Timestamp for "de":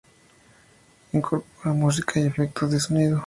2.71-2.79